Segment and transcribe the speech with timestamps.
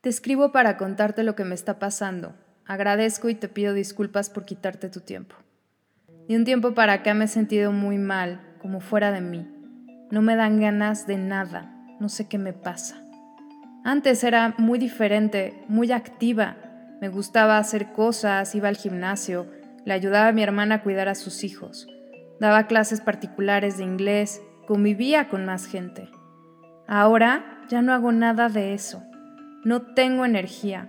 [0.00, 2.36] Te escribo para contarte lo que me está pasando.
[2.64, 5.34] Agradezco y te pido disculpas por quitarte tu tiempo.
[6.28, 9.48] De un tiempo para acá me he sentido muy mal, como fuera de mí.
[10.12, 13.02] No me dan ganas de nada, no sé qué me pasa.
[13.84, 16.56] Antes era muy diferente, muy activa.
[17.00, 19.50] Me gustaba hacer cosas, iba al gimnasio,
[19.84, 21.88] le ayudaba a mi hermana a cuidar a sus hijos,
[22.38, 26.08] daba clases particulares de inglés, convivía con más gente.
[26.86, 29.02] Ahora ya no hago nada de eso.
[29.64, 30.88] No tengo energía.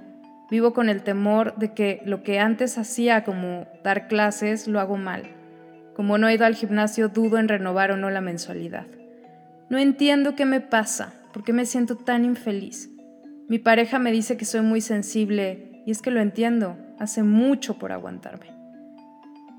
[0.52, 4.98] Vivo con el temor de que lo que antes hacía como dar clases lo hago
[4.98, 5.24] mal.
[5.96, 8.88] Como no he ido al gimnasio dudo en renovar o no la mensualidad.
[9.70, 12.90] No entiendo qué me pasa, por qué me siento tan infeliz.
[13.48, 17.78] Mi pareja me dice que soy muy sensible y es que lo entiendo, hace mucho
[17.78, 18.48] por aguantarme.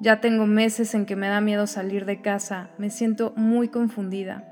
[0.01, 4.46] Ya tengo meses en que me da miedo salir de casa, me siento muy confundida.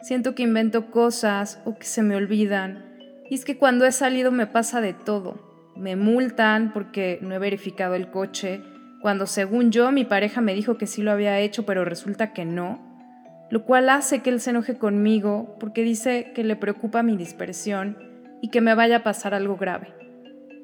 [0.00, 2.85] Siento que invento cosas o que se me olvidan.
[3.28, 5.72] Y es que cuando he salido me pasa de todo.
[5.76, 8.62] Me multan porque no he verificado el coche,
[9.00, 12.44] cuando según yo mi pareja me dijo que sí lo había hecho, pero resulta que
[12.44, 12.80] no.
[13.50, 17.98] Lo cual hace que él se enoje conmigo porque dice que le preocupa mi dispersión
[18.42, 19.94] y que me vaya a pasar algo grave.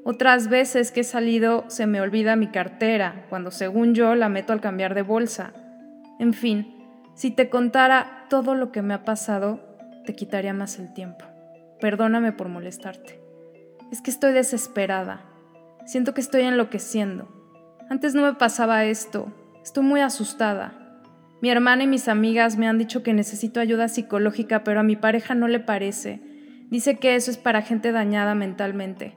[0.05, 4.53] Otras veces que he salido se me olvida mi cartera, cuando según yo la meto
[4.53, 5.53] al cambiar de bolsa.
[6.19, 6.75] En fin,
[7.15, 9.61] si te contara todo lo que me ha pasado,
[10.05, 11.32] te quitaría más el tiempo.
[11.83, 13.21] Perdóname por molestarte.
[13.91, 15.25] Es que estoy desesperada.
[15.85, 17.27] Siento que estoy enloqueciendo.
[17.91, 19.33] Antes no me pasaba esto.
[19.65, 21.01] Estoy muy asustada.
[21.41, 24.95] Mi hermana y mis amigas me han dicho que necesito ayuda psicológica, pero a mi
[24.95, 26.23] pareja no le parece.
[26.71, 29.17] Dice que eso es para gente dañada mentalmente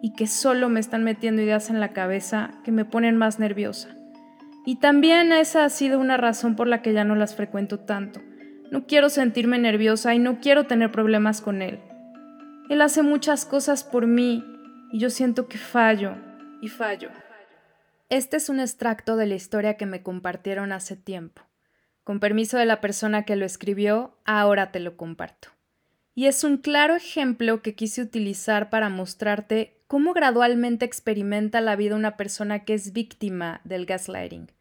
[0.00, 3.90] y que solo me están metiendo ideas en la cabeza que me ponen más nerviosa.
[4.64, 8.22] Y también esa ha sido una razón por la que ya no las frecuento tanto.
[8.70, 11.80] No quiero sentirme nerviosa y no quiero tener problemas con él.
[12.70, 14.44] Él hace muchas cosas por mí
[14.92, 16.14] y yo siento que fallo
[16.62, 17.10] y fallo.
[18.10, 21.42] Este es un extracto de la historia que me compartieron hace tiempo.
[22.04, 25.48] Con permiso de la persona que lo escribió, ahora te lo comparto.
[26.14, 31.96] Y es un claro ejemplo que quise utilizar para mostrarte cómo gradualmente experimenta la vida
[31.96, 34.52] una persona que es víctima del gaslighting,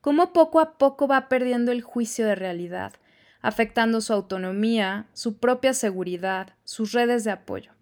[0.00, 2.94] cómo poco a poco va perdiendo el juicio de realidad,
[3.42, 7.72] afectando su autonomía, su propia seguridad, sus redes de apoyo.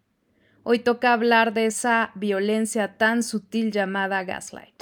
[0.63, 4.75] Hoy toca hablar de esa violencia tan sutil llamada gaslight.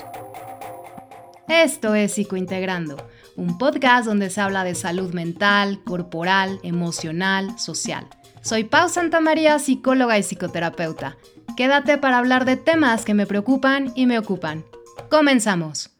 [1.48, 2.96] Esto es Psicointegrando,
[3.36, 8.06] un podcast donde se habla de salud mental, corporal, emocional, social.
[8.42, 11.16] Soy Pau Santamaría, psicóloga y psicoterapeuta.
[11.56, 14.64] Quédate para hablar de temas que me preocupan y me ocupan.
[15.08, 15.95] Comenzamos.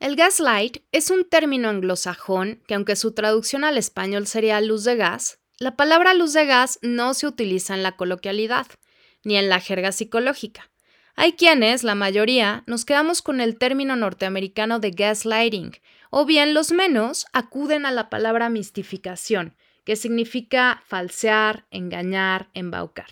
[0.00, 4.96] El gaslight es un término anglosajón que aunque su traducción al español sería luz de
[4.96, 8.66] gas, la palabra luz de gas no se utiliza en la coloquialidad,
[9.24, 10.70] ni en la jerga psicológica.
[11.16, 15.72] Hay quienes, la mayoría, nos quedamos con el término norteamericano de gaslighting,
[16.08, 23.10] o bien los menos acuden a la palabra mistificación, que significa falsear, engañar, embaucar.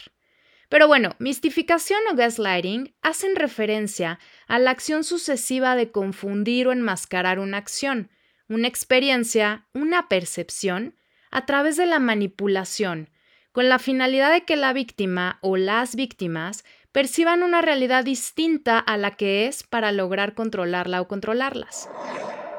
[0.68, 7.38] Pero bueno, mistificación o gaslighting hacen referencia a la acción sucesiva de confundir o enmascarar
[7.38, 8.10] una acción,
[8.48, 10.94] una experiencia, una percepción,
[11.30, 13.10] a través de la manipulación,
[13.52, 18.96] con la finalidad de que la víctima o las víctimas perciban una realidad distinta a
[18.96, 21.88] la que es para lograr controlarla o controlarlas.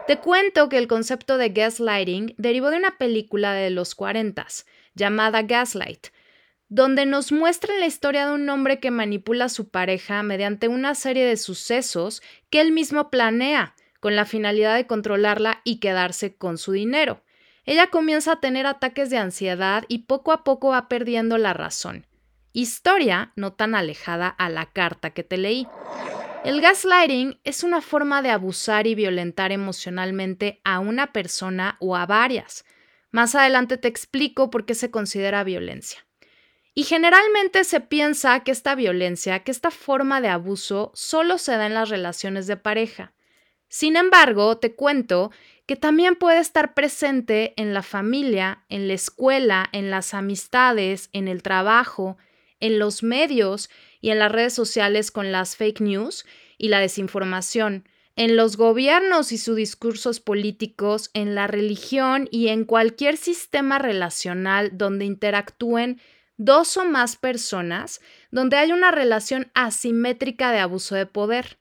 [0.08, 4.48] Te cuento que el concepto de gaslighting derivó de una película de los 40
[4.96, 6.08] llamada Gaslight,
[6.70, 10.94] donde nos muestran la historia de un hombre que manipula a su pareja mediante una
[10.94, 12.22] serie de sucesos
[12.52, 17.22] que él mismo planea, con la finalidad de controlarla y quedarse con su dinero.
[17.66, 22.06] Ella comienza a tener ataques de ansiedad y poco a poco va perdiendo la razón.
[22.54, 25.68] Historia no tan alejada a la carta que te leí.
[26.46, 32.06] El gaslighting es una forma de abusar y violentar emocionalmente a una persona o a
[32.06, 32.64] varias.
[33.12, 36.09] Más adelante te explico por qué se considera violencia.
[36.80, 41.66] Y generalmente se piensa que esta violencia, que esta forma de abuso solo se da
[41.66, 43.12] en las relaciones de pareja.
[43.68, 45.30] Sin embargo, te cuento
[45.66, 51.28] que también puede estar presente en la familia, en la escuela, en las amistades, en
[51.28, 52.16] el trabajo,
[52.62, 56.26] en los medios y en las redes sociales con las fake news
[56.58, 62.64] y la desinformación, en los gobiernos y sus discursos políticos, en la religión y en
[62.64, 66.00] cualquier sistema relacional donde interactúen
[66.40, 68.00] dos o más personas
[68.32, 71.60] donde hay una relación asimétrica de abuso de poder.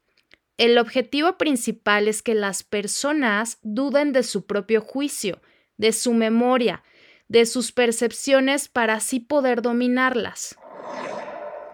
[0.57, 5.43] El objetivo principal es que las personas duden de su propio juicio,
[5.77, 6.85] de su memoria,
[7.27, 10.57] de sus percepciones para así poder dominarlas.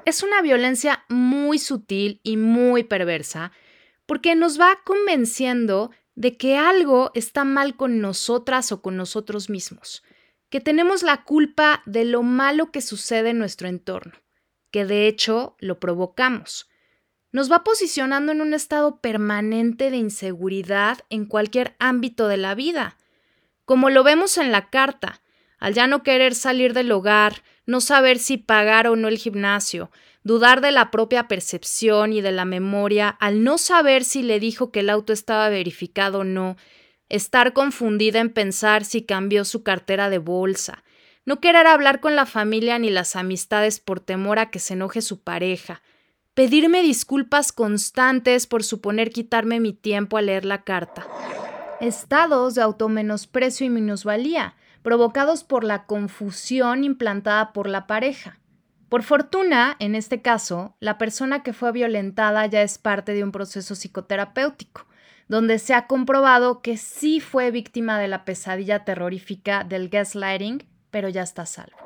[0.06, 3.52] es una violencia muy sutil y muy perversa
[4.06, 10.02] porque nos va convenciendo de que algo está mal con nosotras o con nosotros mismos,
[10.54, 14.12] que tenemos la culpa de lo malo que sucede en nuestro entorno,
[14.70, 16.70] que de hecho lo provocamos.
[17.32, 22.98] Nos va posicionando en un estado permanente de inseguridad en cualquier ámbito de la vida,
[23.64, 25.22] como lo vemos en la carta,
[25.58, 29.90] al ya no querer salir del hogar, no saber si pagar o no el gimnasio,
[30.22, 34.70] dudar de la propia percepción y de la memoria, al no saber si le dijo
[34.70, 36.56] que el auto estaba verificado o no,
[37.08, 40.84] estar confundida en pensar si cambió su cartera de bolsa,
[41.26, 45.00] no querer hablar con la familia ni las amistades por temor a que se enoje
[45.00, 45.82] su pareja,
[46.34, 51.06] pedirme disculpas constantes por suponer quitarme mi tiempo a leer la carta.
[51.80, 58.38] Estados de automenosprecio y minusvalía, provocados por la confusión implantada por la pareja.
[58.90, 63.32] Por fortuna, en este caso, la persona que fue violentada ya es parte de un
[63.32, 64.86] proceso psicoterapéutico,
[65.28, 71.08] donde se ha comprobado que sí fue víctima de la pesadilla terrorífica del gaslighting, pero
[71.08, 71.76] ya está salvo.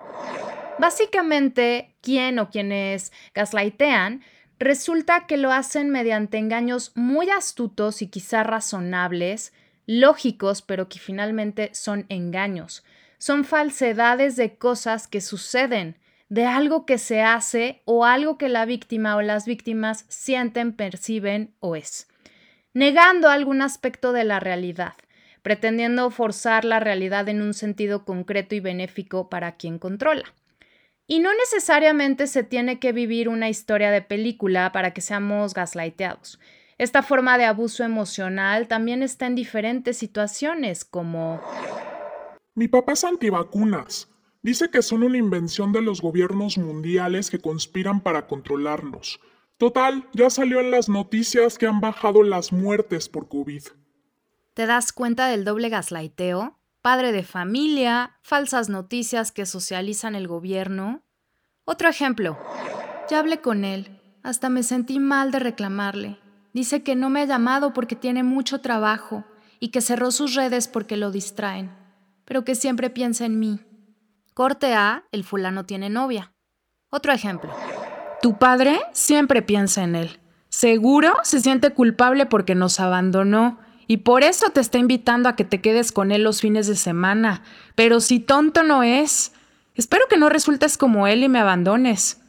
[0.79, 4.23] Básicamente, quién o quienes gaslightean
[4.59, 9.53] resulta que lo hacen mediante engaños muy astutos y quizá razonables,
[9.87, 12.85] lógicos, pero que finalmente son engaños.
[13.19, 15.97] Son falsedades de cosas que suceden,
[16.29, 21.55] de algo que se hace o algo que la víctima o las víctimas sienten, perciben
[21.59, 22.07] o es,
[22.79, 24.95] negando algún aspecto de la realidad,
[25.43, 30.33] pretendiendo forzar la realidad en un sentido concreto y benéfico para quien controla.
[31.09, 36.39] Y no necesariamente se tiene que vivir una historia de película para que seamos gaslighteados.
[36.77, 41.41] Esta forma de abuso emocional también está en diferentes situaciones, como...
[42.55, 44.09] Mi papá es antivacunas.
[44.43, 49.19] Dice que son una invención de los gobiernos mundiales que conspiran para controlarnos.
[49.59, 53.65] Total, ya salió en las noticias que han bajado las muertes por COVID.
[54.55, 56.61] ¿Te das cuenta del doble gaslighteo?
[56.81, 61.03] Padre de familia, falsas noticias que socializan el gobierno.
[61.65, 62.39] Otro ejemplo.
[63.11, 64.01] Ya hablé con él.
[64.23, 66.19] Hasta me sentí mal de reclamarle.
[66.53, 69.25] Dice que no me ha llamado porque tiene mucho trabajo
[69.59, 71.71] y que cerró sus redes porque lo distraen,
[72.25, 73.61] pero que siempre piensa en mí.
[74.35, 76.33] Corte A, el fulano tiene novia.
[76.91, 77.53] Otro ejemplo.
[78.21, 80.21] Tu padre siempre piensa en él.
[80.49, 85.45] Seguro se siente culpable porque nos abandonó y por eso te está invitando a que
[85.45, 87.43] te quedes con él los fines de semana.
[87.75, 89.33] Pero si tonto no es,
[89.75, 92.21] espero que no resultes como él y me abandones.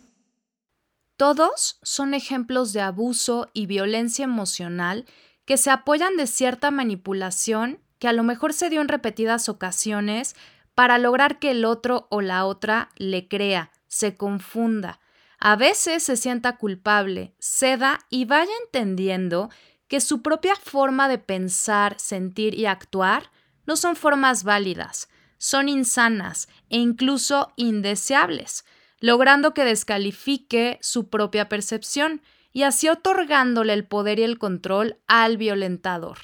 [1.17, 5.05] Todos son ejemplos de abuso y violencia emocional
[5.45, 10.35] que se apoyan de cierta manipulación que a lo mejor se dio en repetidas ocasiones
[10.75, 15.01] para lograr que el otro o la otra le crea, se confunda,
[15.39, 19.49] a veces se sienta culpable, ceda y vaya entendiendo
[19.87, 23.31] que su propia forma de pensar, sentir y actuar
[23.65, 28.65] no son formas válidas, son insanas e incluso indeseables,
[28.99, 32.21] logrando que descalifique su propia percepción
[32.51, 36.17] y así otorgándole el poder y el control al violentador,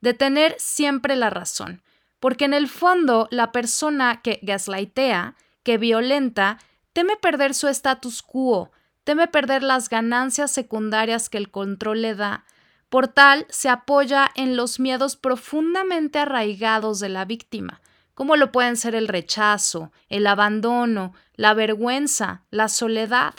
[0.00, 1.82] de tener siempre la razón,
[2.20, 6.58] porque en el fondo la persona que gaslightea, que violenta,
[6.92, 8.70] teme perder su status quo,
[9.04, 12.44] teme perder las ganancias secundarias que el control le da.
[12.88, 17.80] Por tal, se apoya en los miedos profundamente arraigados de la víctima,
[18.14, 23.34] como lo pueden ser el rechazo, el abandono, la vergüenza, la soledad,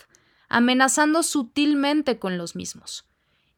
[0.50, 3.06] amenazando sutilmente con los mismos.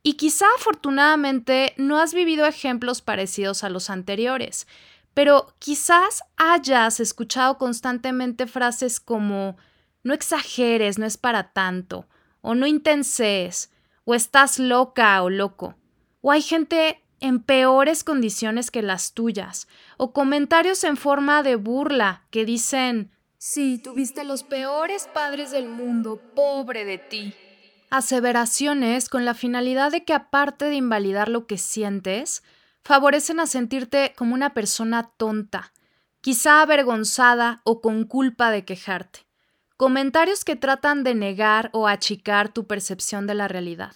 [0.03, 4.67] Y quizá afortunadamente no has vivido ejemplos parecidos a los anteriores,
[5.13, 9.57] pero quizás hayas escuchado constantemente frases como
[10.05, 12.07] no exageres, no es para tanto,
[12.41, 13.71] o no intenses,
[14.05, 15.75] o estás loca o loco.
[16.21, 22.23] O hay gente en peores condiciones que las tuyas, o comentarios en forma de burla
[22.29, 27.33] que dicen, sí, tuviste los peores padres del mundo, pobre de ti.
[27.89, 32.43] Aseveraciones con la finalidad de que aparte de invalidar lo que sientes,
[32.83, 35.73] favorecen a sentirte como una persona tonta,
[36.21, 39.24] quizá avergonzada o con culpa de quejarte.
[39.77, 43.93] Comentarios que tratan de negar o achicar tu percepción de la realidad.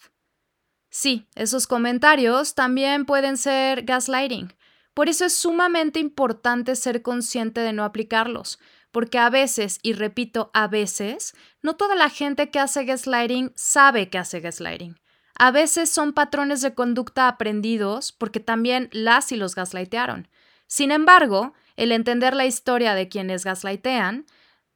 [0.90, 4.54] Sí, esos comentarios también pueden ser gaslighting.
[4.94, 8.60] Por eso es sumamente importante ser consciente de no aplicarlos,
[8.92, 14.10] porque a veces, y repito, a veces, no toda la gente que hace gaslighting sabe
[14.10, 15.00] que hace gaslighting.
[15.36, 20.28] A veces son patrones de conducta aprendidos porque también las y los gaslightearon.
[20.68, 24.26] Sin embargo, el entender la historia de quienes gaslightean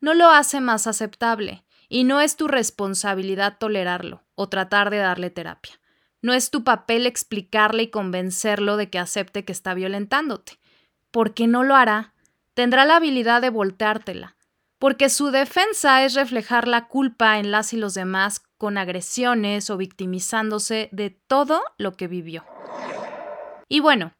[0.03, 5.29] no lo hace más aceptable y no es tu responsabilidad tolerarlo o tratar de darle
[5.29, 5.79] terapia.
[6.21, 10.59] No es tu papel explicarle y convencerlo de que acepte que está violentándote,
[11.09, 12.13] porque no lo hará.
[12.53, 14.35] Tendrá la habilidad de volteártela,
[14.77, 19.77] porque su defensa es reflejar la culpa en las y los demás con agresiones o
[19.77, 22.43] victimizándose de todo lo que vivió.
[23.69, 24.11] Y bueno,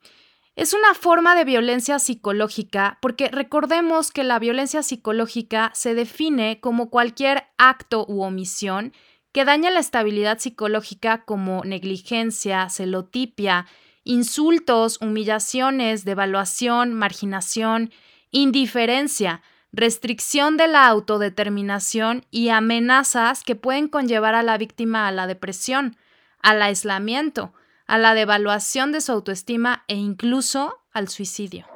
[0.56, 6.90] es una forma de violencia psicológica porque recordemos que la violencia psicológica se define como
[6.90, 8.94] cualquier acto u omisión
[9.32, 13.66] que daña la estabilidad psicológica como negligencia, celotipia,
[14.04, 17.92] insultos, humillaciones, devaluación, marginación,
[18.30, 19.42] indiferencia,
[19.72, 25.98] restricción de la autodeterminación y amenazas que pueden conllevar a la víctima a la depresión,
[26.40, 27.54] al aislamiento,
[27.88, 31.68] a la devaluación de su autoestima e incluso al suicidio.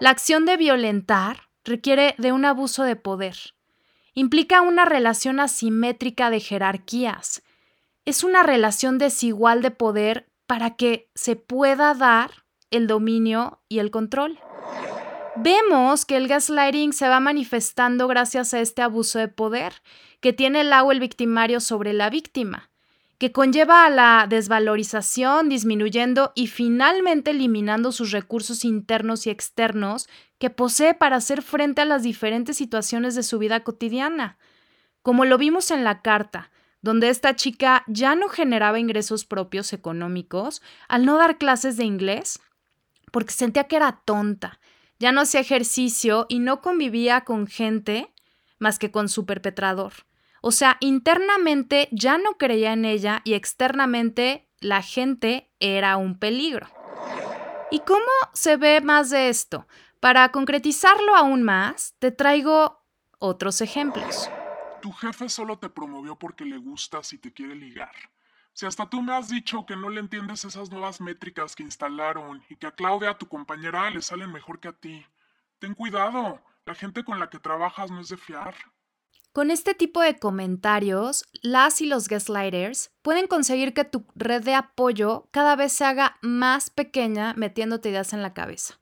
[0.00, 3.36] La acción de violentar requiere de un abuso de poder.
[4.14, 7.42] Implica una relación asimétrica de jerarquías.
[8.04, 12.30] Es una relación desigual de poder para que se pueda dar
[12.70, 14.38] el dominio y el control.
[15.36, 19.74] Vemos que el gaslighting se va manifestando gracias a este abuso de poder
[20.20, 22.70] que tiene el agua el victimario sobre la víctima
[23.18, 30.08] que conlleva a la desvalorización, disminuyendo y finalmente eliminando sus recursos internos y externos
[30.38, 34.36] que posee para hacer frente a las diferentes situaciones de su vida cotidiana.
[35.02, 36.50] Como lo vimos en la carta,
[36.82, 42.40] donde esta chica ya no generaba ingresos propios económicos al no dar clases de inglés,
[43.12, 44.60] porque sentía que era tonta,
[44.98, 48.12] ya no hacía ejercicio y no convivía con gente
[48.58, 49.92] más que con su perpetrador.
[50.48, 56.68] O sea, internamente ya no creía en ella y externamente la gente era un peligro.
[57.72, 59.66] ¿Y cómo se ve más de esto?
[59.98, 62.80] Para concretizarlo aún más, te traigo
[63.18, 64.30] otros ejemplos.
[64.80, 67.96] Tu jefe solo te promovió porque le gustas y te quiere ligar.
[68.52, 72.40] Si hasta tú me has dicho que no le entiendes esas nuevas métricas que instalaron
[72.48, 75.04] y que a Claudia, tu compañera, le salen mejor que a ti.
[75.58, 78.54] Ten cuidado, la gente con la que trabajas no es de fiar.
[79.36, 84.54] Con este tipo de comentarios, las y los gaslighters pueden conseguir que tu red de
[84.54, 88.80] apoyo cada vez se haga más pequeña metiéndote ideas en la cabeza.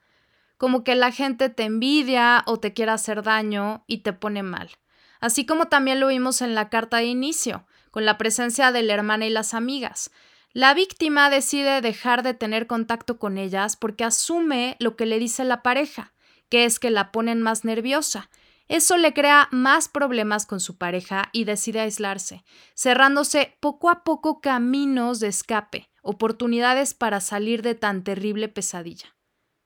[0.56, 4.70] Como que la gente te envidia o te quiere hacer daño y te pone mal.
[5.18, 8.94] Así como también lo vimos en la carta de inicio, con la presencia de la
[8.94, 10.12] hermana y las amigas.
[10.52, 15.42] La víctima decide dejar de tener contacto con ellas porque asume lo que le dice
[15.42, 16.12] la pareja,
[16.49, 18.30] que es que la ponen más nerviosa
[18.68, 22.44] eso le crea más problemas con su pareja y decide aislarse,
[22.75, 29.14] cerrándose poco a poco caminos de escape, oportunidades para salir de tan terrible pesadilla.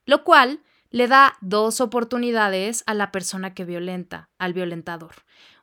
[0.04, 5.14] Lo cual le da dos oportunidades a la persona que violenta, al violentador.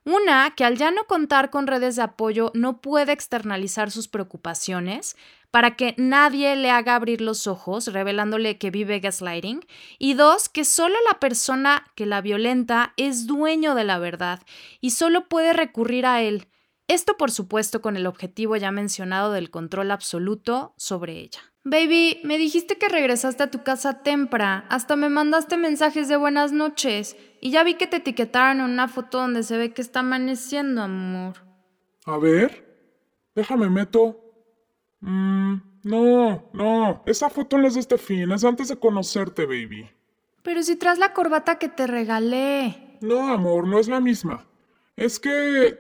[0.04, 5.18] Una, que al ya no contar con redes de apoyo no puede externalizar sus preocupaciones
[5.56, 9.66] para que nadie le haga abrir los ojos, revelándole que vive gaslighting.
[9.98, 14.42] Y dos, que solo la persona que la violenta es dueño de la verdad
[14.82, 16.50] y solo puede recurrir a él.
[16.90, 21.40] Esto, por supuesto, con el objetivo ya mencionado del control absoluto sobre ella.
[21.64, 26.52] Baby, me dijiste que regresaste a tu casa temprano, hasta me mandaste mensajes de buenas
[26.52, 30.02] noches y ya vi que te etiquetaron en una foto donde se ve que está
[30.02, 31.36] amaneciendo, amor.
[32.04, 32.92] A ver,
[33.34, 34.25] déjame meto.
[35.06, 39.88] Mmm, no, no, esa foto no es de este fin, es antes de conocerte, baby.
[40.42, 42.98] Pero si traes la corbata que te regalé.
[43.02, 44.48] No, amor, no es la misma.
[44.96, 45.78] Es que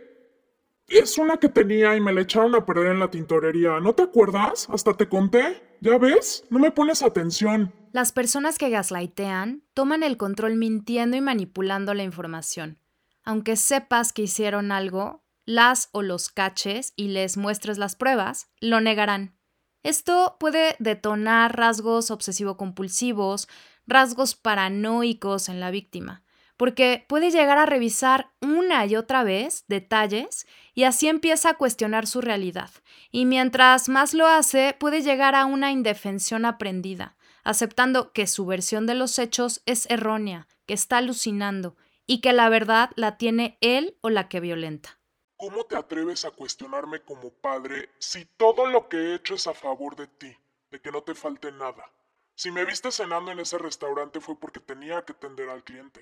[0.87, 3.79] es una que tenía y me la echaron a perder en la tintorería.
[3.79, 4.67] ¿No te acuerdas?
[4.69, 5.63] Hasta te conté.
[5.81, 6.45] ¿Ya ves?
[6.51, 7.73] No me pones atención.
[7.91, 12.77] Las personas que gaslightean toman el control mintiendo y manipulando la información.
[13.23, 18.81] Aunque sepas que hicieron algo, las o los caches y les muestres las pruebas, lo
[18.81, 19.37] negarán.
[19.83, 23.47] Esto puede detonar rasgos obsesivo-compulsivos,
[23.85, 26.25] rasgos paranoicos en la víctima
[26.57, 32.07] porque puede llegar a revisar una y otra vez detalles y así empieza a cuestionar
[32.07, 32.69] su realidad.
[33.11, 38.85] Y mientras más lo hace, puede llegar a una indefensión aprendida, aceptando que su versión
[38.87, 41.75] de los hechos es errónea, que está alucinando
[42.07, 44.99] y que la verdad la tiene él o la que violenta.
[45.37, 49.53] ¿Cómo te atreves a cuestionarme como padre si todo lo que he hecho es a
[49.53, 50.37] favor de ti,
[50.71, 51.91] de que no te falte nada?
[52.35, 56.01] Si me viste cenando en ese restaurante fue porque tenía que atender al cliente.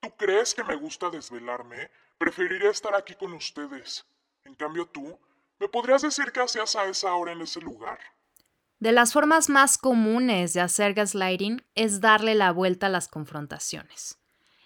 [0.00, 1.90] ¿Tú crees que me gusta desvelarme?
[2.18, 4.04] Preferiría estar aquí con ustedes.
[4.44, 5.16] En cambio tú,
[5.60, 8.00] ¿me podrías decir qué hacías a esa hora en ese lugar?
[8.80, 14.18] De las formas más comunes de hacer gaslighting es darle la vuelta a las confrontaciones.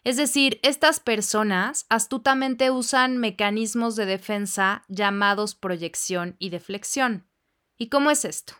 [0.06, 7.26] Es decir, estas personas astutamente usan mecanismos de defensa llamados proyección y deflexión.
[7.76, 8.54] ¿Y cómo es esto?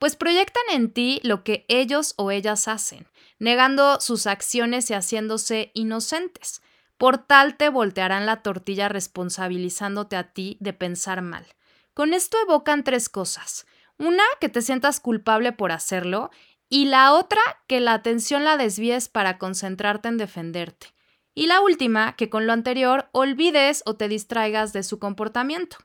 [0.00, 3.06] Pues proyectan en ti lo que ellos o ellas hacen,
[3.38, 6.60] negando sus acciones y haciéndose inocentes.
[6.98, 11.46] Por tal te voltearán la tortilla responsabilizándote a ti de pensar mal.
[11.94, 13.64] Con esto evocan tres cosas.
[13.96, 16.30] Una, que te sientas culpable por hacerlo
[16.70, 20.94] y la otra, que la atención la desvíes para concentrarte en defenderte.
[21.34, 25.78] Y la última, que con lo anterior olvides o te distraigas de su comportamiento.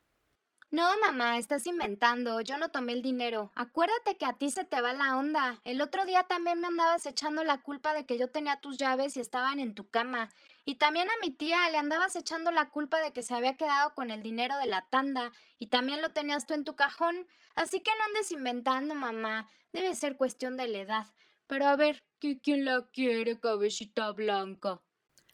[0.70, 2.42] No, mamá, estás inventando.
[2.42, 3.52] Yo no tomé el dinero.
[3.56, 5.60] Acuérdate que a ti se te va la onda.
[5.64, 9.16] El otro día también me andabas echando la culpa de que yo tenía tus llaves
[9.16, 10.30] y estaban en tu cama.
[10.66, 13.96] Y también a mi tía le andabas echando la culpa de que se había quedado
[13.96, 17.26] con el dinero de la tanda y también lo tenías tú en tu cajón.
[17.56, 19.50] Así que no andes inventando, mamá.
[19.76, 21.06] Debe ser cuestión de la edad.
[21.48, 24.82] Pero a ver, ¿quién la quiere, cabecita blanca?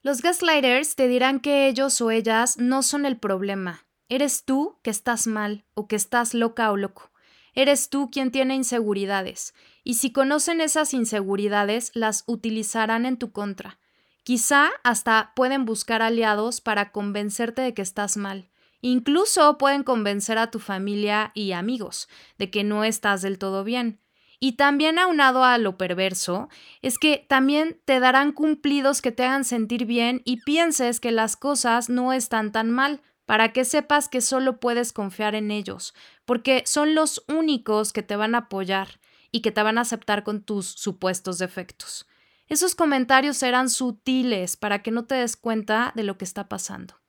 [0.02, 3.86] Los gaslighters te dirán que ellos o ellas no son el problema.
[4.10, 7.12] Eres tú que estás mal o que estás loca o loco.
[7.54, 9.54] Eres tú quien tiene inseguridades.
[9.84, 13.78] Y si conocen esas inseguridades, las utilizarán en tu contra.
[14.24, 18.50] Quizá hasta pueden buscar aliados para convencerte de que estás mal.
[18.82, 24.00] Incluso pueden convencer a tu familia y amigos de que no estás del todo bien.
[24.44, 26.50] Y también aunado a lo perverso,
[26.82, 31.38] es que también te darán cumplidos que te hagan sentir bien y pienses que las
[31.38, 35.94] cosas no están tan mal, para que sepas que solo puedes confiar en ellos,
[36.26, 39.00] porque son los únicos que te van a apoyar
[39.32, 42.08] y que te van a aceptar con tus supuestos defectos.
[42.48, 47.00] Esos comentarios serán sutiles para que no te des cuenta de lo que está pasando.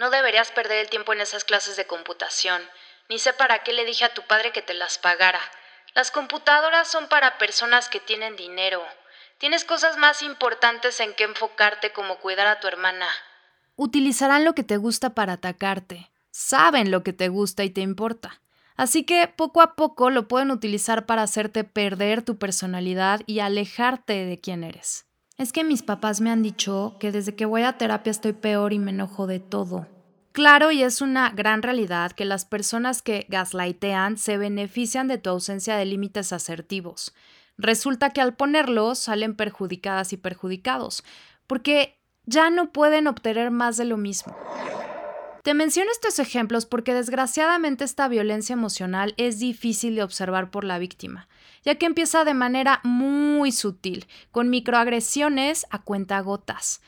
[0.00, 2.60] No deberías perder el tiempo en esas clases de computación.
[3.08, 5.40] Ni sé para qué le dije a tu padre que te las pagara.
[5.94, 8.82] Las computadoras son para personas que tienen dinero.
[9.38, 13.06] Tienes cosas más importantes en que enfocarte como cuidar a tu hermana.
[13.76, 16.10] Utilizarán lo que te gusta para atacarte.
[16.30, 18.40] Saben lo que te gusta y te importa.
[18.74, 24.24] Así que poco a poco lo pueden utilizar para hacerte perder tu personalidad y alejarte
[24.24, 25.04] de quién eres.
[25.36, 28.72] Es que mis papás me han dicho que desde que voy a terapia estoy peor
[28.72, 29.86] y me enojo de todo.
[30.32, 35.28] Claro, y es una gran realidad que las personas que gaslightean se benefician de tu
[35.28, 37.14] ausencia de límites asertivos.
[37.58, 41.04] Resulta que al ponerlos salen perjudicadas y perjudicados,
[41.46, 44.34] porque ya no pueden obtener más de lo mismo.
[45.42, 50.78] Te menciono estos ejemplos porque desgraciadamente esta violencia emocional es difícil de observar por la
[50.78, 51.28] víctima,
[51.64, 56.80] ya que empieza de manera muy sutil, con microagresiones a cuentagotas.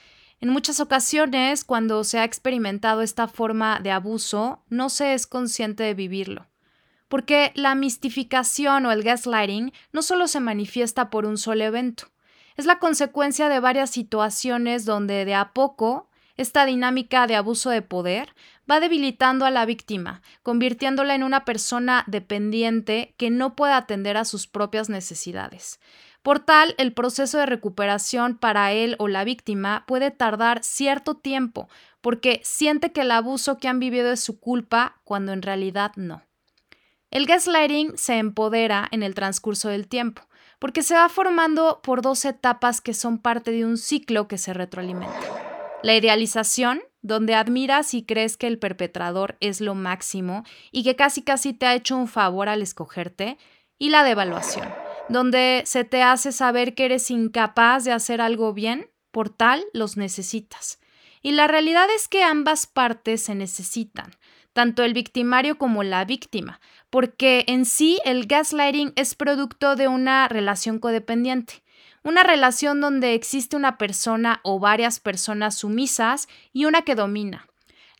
[0.45, 5.85] En muchas ocasiones, cuando se ha experimentado esta forma de abuso, no se es consciente
[5.85, 6.49] de vivirlo.
[7.09, 12.09] Porque la mistificación o el gaslighting no solo se manifiesta por un solo evento,
[12.57, 17.81] es la consecuencia de varias situaciones donde de a poco esta dinámica de abuso de
[17.81, 18.35] poder
[18.71, 24.27] va debilitando a la víctima, convirtiéndola en una persona dependiente que no puede atender a
[24.27, 25.81] sus propias necesidades.
[26.25, 31.69] Por tal, el proceso de recuperación para él o la víctima puede tardar cierto tiempo,
[32.01, 36.23] porque siente que el abuso que han vivido es su culpa cuando en realidad no.
[37.11, 40.23] El gaslighting se empodera en el transcurso del tiempo,
[40.59, 44.55] porque se va formando por dos etapas que son parte de un ciclo que se
[44.55, 45.21] retroalimenta.
[45.83, 51.21] La idealización, donde admiras y crees que el perpetrador es lo máximo y que casi
[51.21, 53.37] casi te ha hecho un favor al escogerte.
[53.77, 54.69] Y la devaluación,
[55.09, 59.97] donde se te hace saber que eres incapaz de hacer algo bien, por tal los
[59.97, 60.81] necesitas.
[61.23, 64.17] Y la realidad es que ambas partes se necesitan,
[64.53, 70.29] tanto el victimario como la víctima, porque en sí el gaslighting es producto de una
[70.29, 71.65] relación codependiente
[72.05, 77.47] una relación donde existe una persona o varias personas sumisas y una que domina.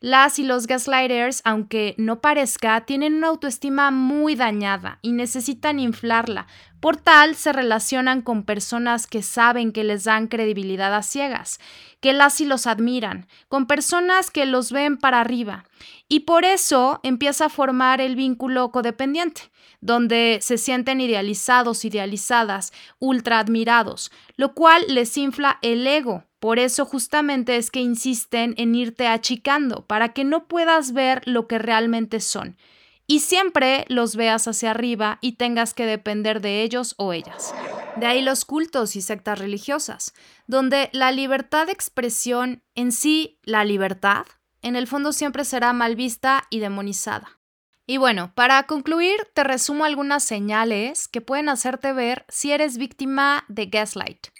[0.05, 6.47] Las y los gaslighters, aunque no parezca, tienen una autoestima muy dañada y necesitan inflarla.
[6.79, 11.59] Por tal, se relacionan con personas que saben que les dan credibilidad a ciegas,
[12.01, 15.65] que las y los admiran, con personas que los ven para arriba.
[16.07, 23.39] Y por eso empieza a formar el vínculo codependiente donde se sienten idealizados, idealizadas, ultra
[23.39, 26.25] admirados, lo cual les infla el ego.
[26.45, 31.49] Por eso justamente es que insisten en irte achicando, para que no puedas ver lo
[31.49, 32.59] que realmente son.
[33.07, 37.55] Y siempre los veas hacia arriba y tengas que depender de ellos o ellas.
[37.97, 40.13] De ahí los cultos y sectas religiosas,
[40.47, 44.27] donde la libertad de expresión en sí, la libertad,
[44.61, 47.41] en el fondo siempre será mal vista y demonizada.
[47.87, 53.47] Y bueno, para concluir, te resumo algunas señales que pueden hacerte ver si eres víctima
[53.49, 54.34] de gaslight.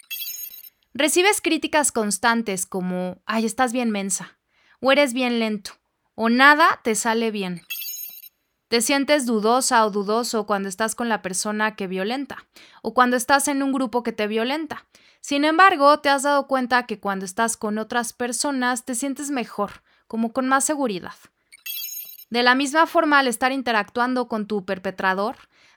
[0.97, 4.39] Recibes críticas constantes como, ay, estás bien mensa,
[4.79, 5.71] o eres bien lento,
[6.15, 7.63] o nada te sale bien.
[8.69, 12.47] Te sientes dudosa o dudoso cuando estás con la persona que violenta,
[12.81, 14.85] o cuando estás en un grupo que te violenta.
[15.19, 19.83] Sin embargo, te has dado cuenta que cuando estás con otras personas te sientes mejor,
[20.07, 21.15] como con más seguridad.
[22.29, 25.35] De la misma forma, al estar interactuando con tu perpetrador,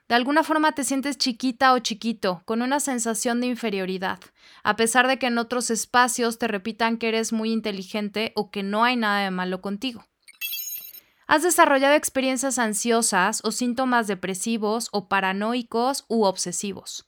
[0.08, 4.18] de alguna forma te sientes chiquita o chiquito, con una sensación de inferioridad,
[4.62, 8.62] a pesar de que en otros espacios te repitan que eres muy inteligente o que
[8.62, 10.06] no hay nada de malo contigo.
[11.26, 17.06] Has desarrollado experiencias ansiosas o síntomas depresivos o paranoicos u obsesivos.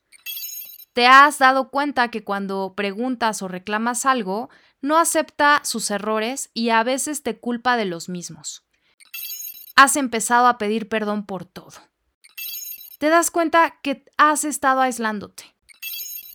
[0.92, 4.50] Te has dado cuenta que cuando preguntas o reclamas algo,
[4.82, 8.66] no acepta sus errores y a veces te culpa de los mismos.
[9.74, 11.89] Has empezado a pedir perdón por todo
[13.00, 15.44] te das cuenta que has estado aislándote.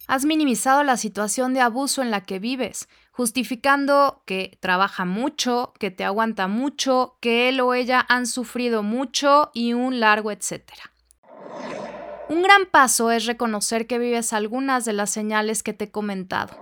[0.07, 5.91] Has minimizado la situación de abuso en la que vives, justificando que trabaja mucho, que
[5.91, 10.91] te aguanta mucho, que él o ella han sufrido mucho y un largo etcétera.
[12.29, 16.57] Un gran paso es reconocer que vives algunas de las señales que te he comentado.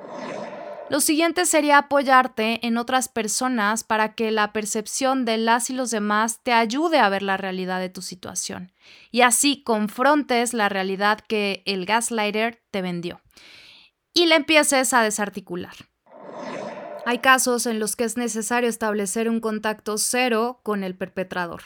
[0.94, 5.90] Lo siguiente sería apoyarte en otras personas para que la percepción de las y los
[5.90, 8.72] demás te ayude a ver la realidad de tu situación
[9.10, 13.22] y así confrontes la realidad que el gaslighter te vendió
[14.14, 15.74] y le empieces a desarticular.
[17.08, 21.64] Hay casos en los que es necesario establecer un contacto cero con el perpetrador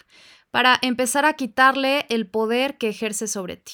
[0.52, 3.74] para empezar a quitarle el poder que ejerce sobre ti.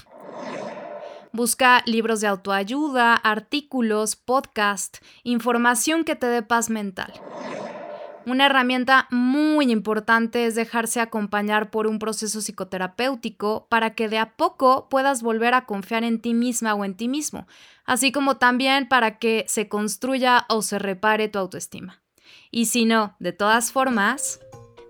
[1.35, 7.11] Busca libros de autoayuda, artículos, podcast, información que te dé paz mental.
[8.27, 14.37] Una herramienta muy importante es dejarse acompañar por un proceso psicoterapéutico para que de a
[14.37, 17.47] poco puedas volver a confiar en ti misma o en ti mismo,
[17.83, 22.03] así como también para que se construya o se repare tu autoestima.
[22.51, 24.39] Y si no, de todas formas,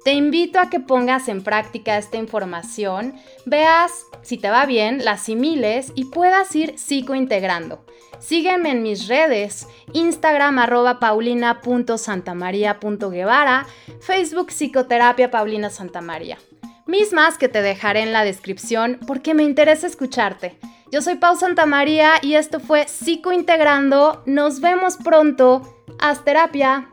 [0.04, 5.12] te invito a que pongas en práctica esta información, veas si te va bien, la
[5.12, 7.86] asimiles y puedas ir psicointegrando.
[8.20, 13.66] Sígueme en mis redes, Instagram arroba paulina.santamaria.guevara,
[14.00, 16.38] Facebook Psicoterapia Paulina Santamaría.
[16.86, 20.58] Mismas que te dejaré en la descripción porque me interesa escucharte.
[20.92, 24.22] Yo soy Pau Santamaría y esto fue Psicointegrando.
[24.26, 25.62] Nos vemos pronto.
[26.00, 26.90] Haz terapia.